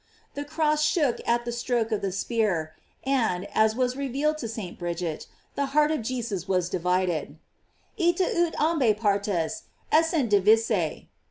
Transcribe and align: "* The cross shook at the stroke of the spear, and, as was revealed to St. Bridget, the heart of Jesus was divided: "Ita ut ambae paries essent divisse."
"* 0.19 0.33
The 0.33 0.45
cross 0.45 0.81
shook 0.83 1.19
at 1.27 1.45
the 1.45 1.51
stroke 1.51 1.91
of 1.91 2.01
the 2.01 2.11
spear, 2.11 2.73
and, 3.03 3.47
as 3.53 3.75
was 3.75 3.95
revealed 3.95 4.39
to 4.39 4.47
St. 4.47 4.79
Bridget, 4.79 5.27
the 5.53 5.67
heart 5.77 5.91
of 5.91 6.01
Jesus 6.01 6.47
was 6.47 6.69
divided: 6.69 7.37
"Ita 8.03 8.25
ut 8.47 8.55
ambae 8.55 8.97
paries 8.99 9.61
essent 9.91 10.31
divisse." 10.31 11.03